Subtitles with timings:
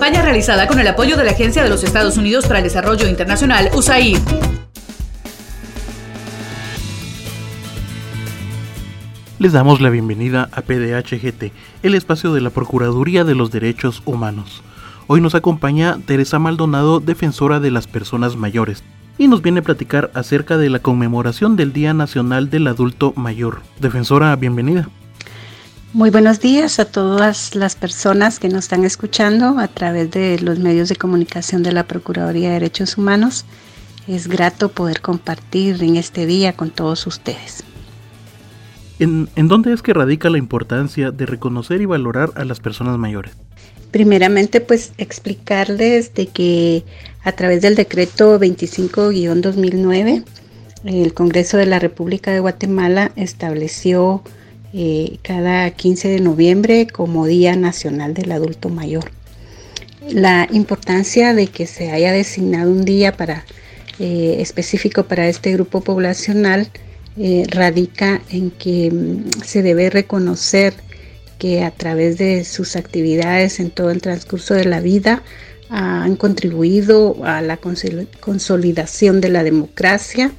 [0.00, 3.06] Campaña realizada con el apoyo de la Agencia de los Estados Unidos para el Desarrollo
[3.06, 4.16] Internacional, USAID.
[9.38, 14.62] Les damos la bienvenida a PDHGT, el espacio de la Procuraduría de los Derechos Humanos.
[15.06, 18.82] Hoy nos acompaña Teresa Maldonado, defensora de las personas mayores,
[19.18, 23.60] y nos viene a platicar acerca de la conmemoración del Día Nacional del Adulto Mayor.
[23.78, 24.88] Defensora, bienvenida.
[25.92, 30.60] Muy buenos días a todas las personas que nos están escuchando a través de los
[30.60, 33.44] medios de comunicación de la Procuraduría de Derechos Humanos.
[34.06, 37.64] Es grato poder compartir en este día con todos ustedes.
[39.00, 43.32] ¿En, dónde es que radica la importancia de reconocer y valorar a las personas mayores?
[43.90, 46.84] Primeramente, pues explicarles de que
[47.24, 50.22] a través del decreto 25-2009,
[50.84, 54.22] el Congreso de la República de Guatemala estableció
[54.72, 59.10] eh, cada 15 de noviembre como Día Nacional del Adulto Mayor.
[60.08, 63.44] La importancia de que se haya designado un día para,
[63.98, 66.68] eh, específico para este grupo poblacional
[67.18, 70.74] eh, radica en que mm, se debe reconocer
[71.38, 75.24] que a través de sus actividades en todo el transcurso de la vida
[75.68, 80.32] han contribuido a la consolidación de la democracia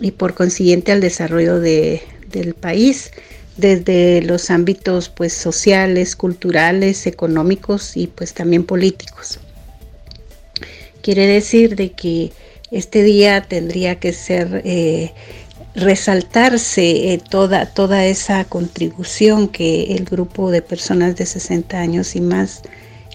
[0.00, 3.12] y por consiguiente al desarrollo del país
[3.56, 9.38] desde los ámbitos pues sociales, culturales, económicos y pues también políticos.
[11.02, 12.32] Quiere decir de que
[12.70, 15.12] este día tendría que ser eh,
[15.74, 22.20] resaltarse eh, toda, toda esa contribución que el grupo de personas de 60 años y
[22.20, 22.62] más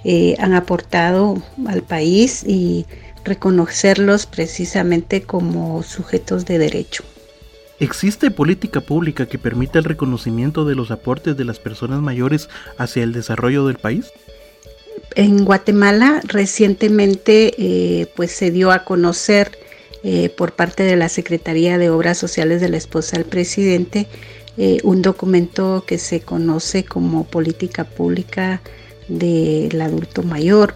[0.03, 2.85] eh, han aportado al país y
[3.25, 7.03] reconocerlos precisamente como sujetos de derecho.
[7.79, 13.03] ¿Existe política pública que permita el reconocimiento de los aportes de las personas mayores hacia
[13.03, 14.11] el desarrollo del país?
[15.15, 19.57] En Guatemala recientemente eh, pues se dio a conocer
[20.03, 24.07] eh, por parte de la Secretaría de Obras Sociales de la esposa del presidente
[24.57, 28.61] eh, un documento que se conoce como política pública
[29.07, 30.75] del adulto mayor.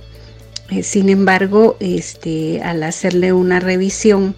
[0.84, 4.36] sin embargo, este, al hacerle una revisión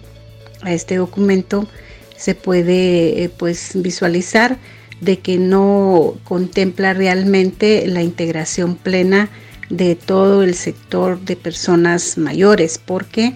[0.62, 1.68] a este documento,
[2.16, 4.58] se puede eh, pues visualizar
[5.00, 9.28] de que no contempla realmente la integración plena
[9.68, 13.34] de todo el sector de personas mayores porque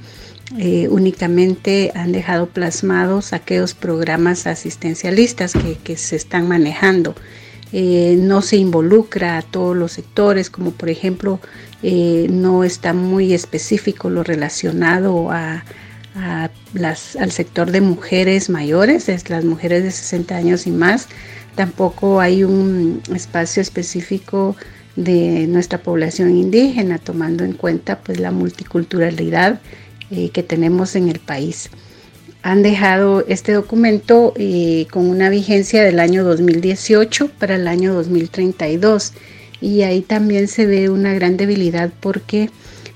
[0.58, 5.52] eh, únicamente han dejado plasmados aquellos programas asistencialistas
[5.84, 7.14] que, se están manejando.
[7.72, 11.40] Eh, no se involucra a todos los sectores, como por ejemplo
[11.82, 15.64] no está muy específico lo relacionado a
[16.14, 21.08] al sector de mujeres mayores, es las mujeres de 60 años y más.
[21.54, 24.56] Tampoco hay un espacio específico
[24.96, 29.60] de nuestra población indígena, tomando en cuenta pues la multiculturalidad
[30.10, 31.70] eh, que tenemos en el país.
[32.42, 39.12] Han dejado este documento eh, con una vigencia del año 2018 para el año 2032
[39.60, 42.50] y ahí también se ve una gran debilidad porque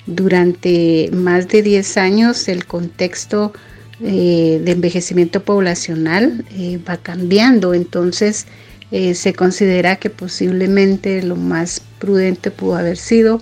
[0.06, 3.52] durante más de 10 años el contexto
[4.00, 8.46] eh, de envejecimiento poblacional eh, va cambiando, entonces
[8.90, 13.40] eh, se considera que posiblemente lo más prudente pudo haber sido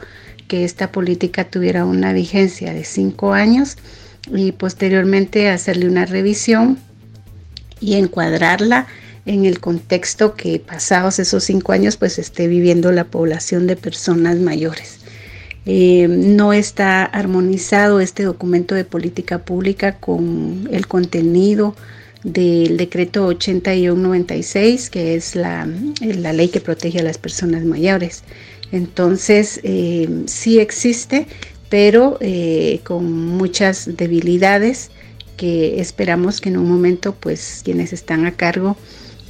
[0.49, 3.77] que esta política tuviera una vigencia de 5 años
[4.31, 6.79] y posteriormente hacerle una revisión
[7.81, 8.87] y encuadrarla
[9.27, 14.39] en el contexto que pasados esos cinco años pues esté viviendo la población de personas
[14.39, 15.02] mayores.
[15.65, 21.77] Eh, no está armonizado este documento de política pública con el contenido
[22.25, 25.69] del decreto 8196, que es la,
[26.01, 28.23] la, ley que protege a las personas mayores.
[28.73, 31.27] Entonces, eh, sí existe,
[31.69, 34.91] pero eh, con muchas debilidades
[35.37, 38.77] que esperamos que en un momento, pues, quienes están a cargo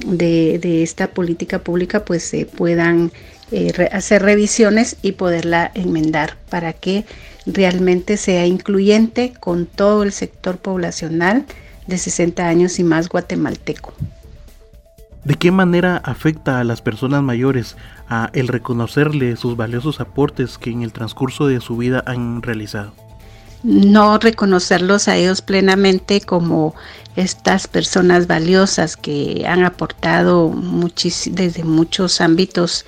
[0.05, 3.11] de, de esta política pública, pues, se puedan
[3.51, 7.05] eh, hacer revisiones y poderla enmendar para que
[7.45, 11.45] realmente sea incluyente con todo el sector poblacional
[11.87, 13.93] de 60 años y más guatemalteco.
[15.23, 17.77] ¿De qué manera afecta a las personas mayores
[18.09, 22.93] a el reconocerle sus valiosos aportes que en el transcurso de su vida han realizado?
[23.63, 26.75] No reconocerlos a ellos plenamente como
[27.15, 30.53] estas personas valiosas que han aportado
[31.31, 32.85] desde muchos ámbitos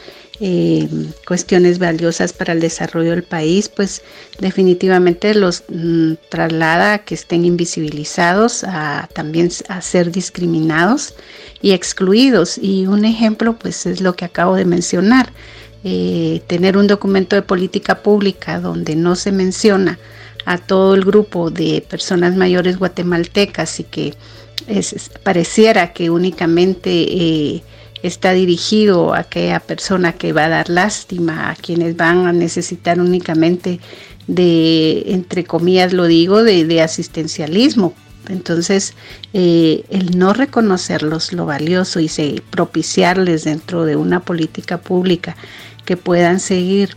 [1.25, 4.01] cuestiones valiosas para el desarrollo del país, pues
[4.39, 11.13] definitivamente los mm, traslada a que estén invisibilizados, a también a ser discriminados
[11.61, 12.57] y excluidos.
[12.57, 15.31] Y un ejemplo, pues es lo que acabo de mencionar,
[15.83, 19.99] eh, tener un documento de política pública donde no se menciona
[20.45, 24.13] a todo el grupo de personas mayores guatemaltecas y que
[25.23, 27.63] pareciera que únicamente eh,
[28.03, 32.99] está dirigido a aquella persona que va a dar lástima, a quienes van a necesitar
[32.99, 33.79] únicamente
[34.27, 37.93] de, entre comillas lo digo, de, asistencialismo.
[38.27, 38.93] Entonces,
[39.33, 42.09] eh, el no reconocerlos lo valioso y
[42.49, 45.35] propiciarles dentro de una política pública
[45.85, 46.95] que puedan seguir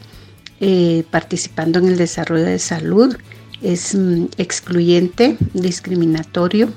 [0.60, 3.16] eh, participando en el desarrollo de salud
[3.62, 6.70] es mm, excluyente, discriminatorio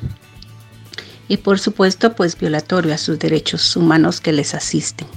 [1.31, 5.07] y por supuesto pues violatorio a sus derechos humanos que les asisten.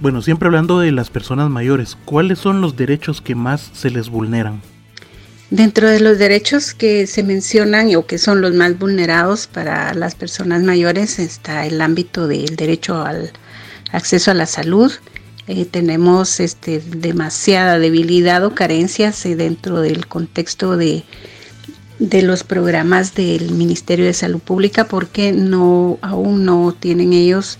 [0.00, 4.08] Bueno, siempre hablando de las personas mayores, ¿cuáles son los derechos que más se les
[4.08, 4.60] vulneran?
[5.50, 10.16] Dentro de los derechos que se mencionan o que son los más vulnerados para las
[10.16, 13.30] personas mayores está el ámbito del derecho al
[13.92, 14.90] acceso a la salud.
[15.46, 21.04] Eh, tenemos este, demasiada debilidad o carencias eh, dentro del contexto de
[22.02, 27.58] de los programas del Ministerio de Salud Pública porque no aún no tienen ellos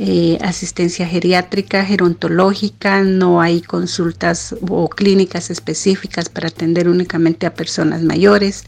[0.00, 8.02] eh, asistencia geriátrica, gerontológica, no hay consultas o clínicas específicas para atender únicamente a personas
[8.02, 8.64] mayores,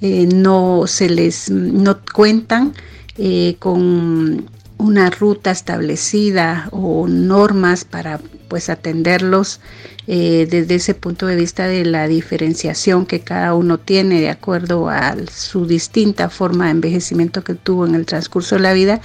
[0.00, 2.74] eh, no se les no cuentan
[3.18, 4.48] eh, con
[4.78, 9.60] una ruta establecida o normas para pues atenderlos
[10.06, 14.88] eh, desde ese punto de vista de la diferenciación que cada uno tiene de acuerdo
[14.88, 19.00] a su distinta forma de envejecimiento que tuvo en el transcurso de la vida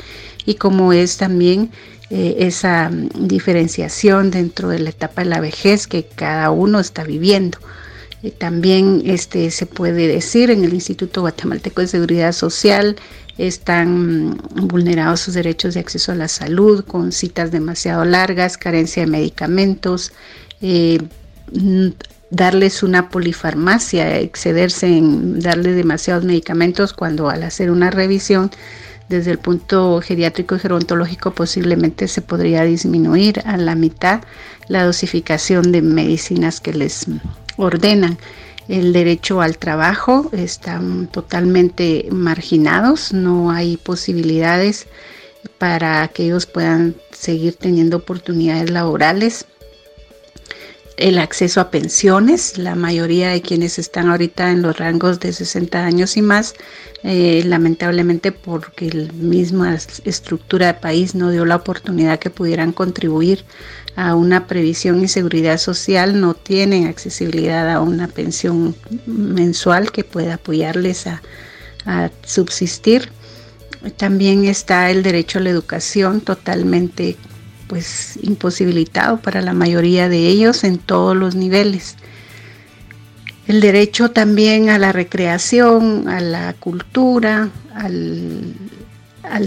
[0.45, 1.71] y como es también
[2.09, 7.59] eh, esa diferenciación dentro de la etapa de la vejez que cada uno está viviendo.
[8.23, 12.97] Eh, también este, se puede decir en el Instituto Guatemalteco de Seguridad Social
[13.39, 19.07] están vulnerados sus derechos de acceso a la salud con citas demasiado largas, carencia de
[19.07, 20.11] medicamentos,
[20.61, 20.99] eh,
[22.29, 28.51] darles una polifarmacia, excederse en darles demasiados medicamentos cuando al hacer una revisión
[29.07, 34.21] desde el punto geriátrico y gerontológico posiblemente se podría disminuir a la mitad
[34.67, 37.05] la dosificación de medicinas que les
[37.57, 38.17] ordenan.
[38.69, 44.85] El derecho al trabajo están totalmente marginados, no hay posibilidades
[45.57, 49.47] para que ellos puedan seguir teniendo oportunidades laborales
[50.99, 52.57] el acceso a pensiones.
[52.57, 56.53] La mayoría de quienes están ahorita en los rangos de 60 años y más,
[57.03, 63.45] eh, lamentablemente porque la misma estructura de país no dio la oportunidad que pudieran contribuir
[63.95, 68.75] a una previsión y seguridad social, no tienen accesibilidad a una pensión
[69.05, 71.21] mensual que pueda apoyarles a,
[71.85, 73.09] a subsistir.
[73.97, 77.17] También está el derecho a la educación totalmente
[77.69, 81.95] pues imposibilitado para la mayoría de ellos en todos los niveles.
[83.47, 88.55] El derecho también a la recreación, a la cultura, al,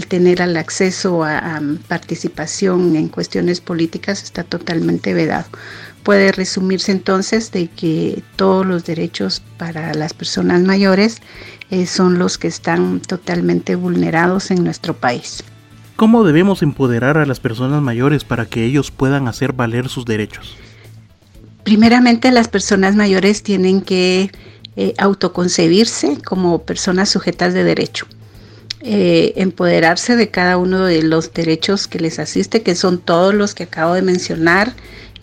[0.07, 5.45] tener el acceso a, participación en cuestiones políticas está totalmente vedado.
[6.03, 11.21] Puede resumirse entonces de que todos los derechos para las personas mayores
[11.71, 15.43] eh, son los que están totalmente vulnerados en nuestro país.
[16.03, 20.57] ¿Cómo debemos empoderar a las personas mayores para que ellos puedan hacer valer sus derechos?
[21.63, 24.29] Primeramente, las personas mayores tienen que
[24.75, 28.05] eh, autoconcebirse como personas sujetas de derecho.
[28.81, 33.55] Eh, empoderarse de cada uno de los derechos que les asiste, que son todos los
[33.55, 34.73] que acabo de mencionar,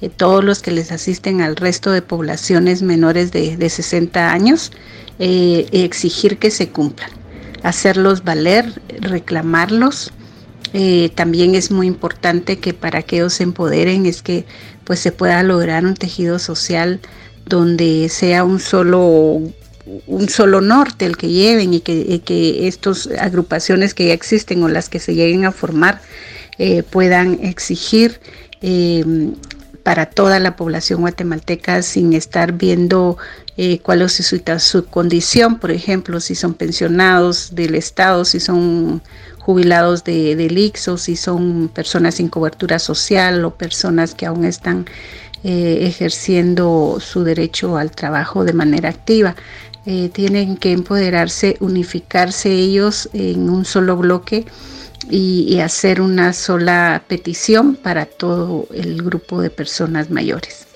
[0.00, 4.72] eh, todos los que les asisten al resto de poblaciones menores de, de 60 años,
[5.18, 7.10] exigir que se cumplan,
[7.62, 10.10] hacerlos valer, reclamarlos
[10.72, 14.44] eh, también es muy importante que para que ellos se empoderen es que
[14.84, 17.00] pues se pueda lograr un tejido social
[17.46, 19.40] donde sea un solo
[20.06, 24.68] un solo norte el que lleven y que, que estas agrupaciones que ya existen o
[24.68, 26.00] las que se lleguen a formar
[26.58, 28.20] eh, puedan exigir
[28.62, 29.04] eh,
[29.82, 33.16] para toda la población guatemalteca sin estar viendo
[33.82, 39.02] cuál es su, su, condición, por ejemplo, si son pensionados del Estado, si son
[39.38, 44.86] jubilados de, del ICSO, si son personas sin cobertura social o personas que aún están
[45.42, 49.34] eh, ejerciendo su derecho al trabajo de manera activa.
[49.86, 54.44] Eh, tienen que empoderarse, unificarse ellos en un solo bloque
[55.08, 60.66] y, hacer una sola petición para todo el grupo de personas mayores.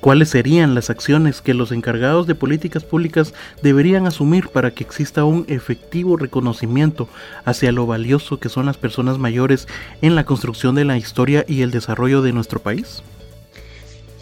[0.00, 5.24] ¿Cuáles serían las acciones que los encargados de políticas públicas deberían asumir para que exista
[5.24, 7.08] un efectivo reconocimiento
[7.44, 9.66] hacia lo valioso que son las personas mayores
[10.02, 13.02] en la construcción de la historia y el desarrollo de nuestro país?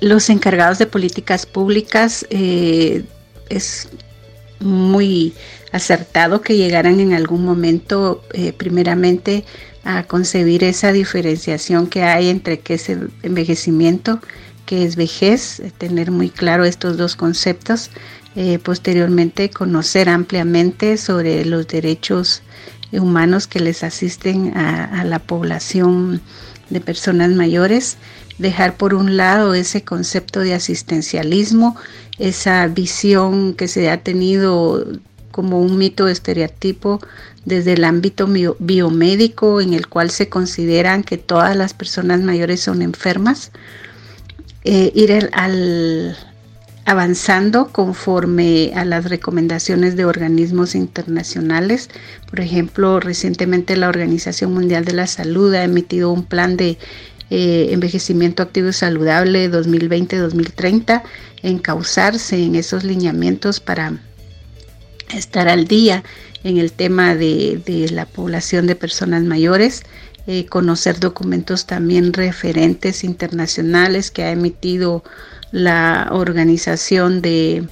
[0.00, 3.04] Los encargados de políticas públicas eh,
[3.48, 3.88] es
[4.60, 5.34] muy
[5.72, 9.44] acertado que llegaran en algún momento, eh, primeramente,
[9.84, 14.20] a concebir esa diferenciación que hay entre qué es el envejecimiento,
[14.66, 17.90] qué es vejez, eh, tener muy claro estos dos conceptos.
[18.64, 22.42] posteriormente, conocer ampliamente sobre los derechos
[22.90, 26.20] humanos que les asisten a la población
[26.68, 27.96] de personas mayores
[28.38, 31.76] dejar por un lado ese concepto de asistencialismo,
[32.18, 34.84] esa visión que se ha tenido
[35.30, 37.00] como un mito estereotipo
[37.44, 42.82] desde el ámbito biomédico en el cual se consideran que todas las personas mayores son
[42.82, 43.50] enfermas,
[44.62, 46.16] eh, ir al,
[46.84, 51.88] avanzando conforme a las recomendaciones de organismos internacionales.
[52.28, 56.78] Por ejemplo, recientemente la Organización Mundial de la Salud ha emitido un plan de
[57.30, 61.02] eh, envejecimiento activo y saludable 2020-2030,
[61.42, 63.98] encauzarse en esos lineamientos para
[65.14, 66.04] estar al día
[66.44, 69.82] en el tema de, la población de personas mayores,
[70.26, 75.02] eh, conocer documentos también referentes internacionales que ha emitido
[75.50, 77.66] la organización de,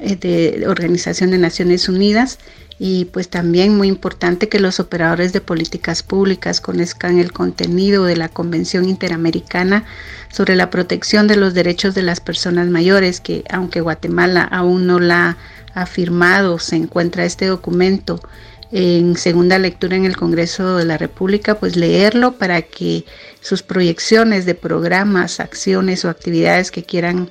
[0.00, 2.38] eh, Organización de Naciones Unidas
[2.78, 8.16] y pues también muy importante que los operadores de políticas públicas conozcan el contenido de
[8.16, 9.84] la Convención Interamericana
[10.30, 15.00] sobre la protección de los derechos de las personas mayores, que aunque Guatemala aún no
[15.00, 15.36] la
[15.74, 18.20] ha firmado, se encuentra este documento
[18.70, 23.04] en segunda lectura en el Congreso de la República, pues leerlo para que
[23.40, 27.30] sus proyecciones de programas, acciones o actividades que quieran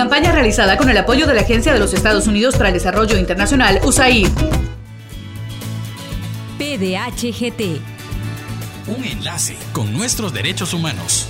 [0.00, 3.18] Campaña realizada con el apoyo de la Agencia de los Estados Unidos para el Desarrollo
[3.18, 4.28] Internacional, USAID.
[6.56, 7.82] PDHGT.
[8.86, 11.28] Un enlace con nuestros derechos humanos.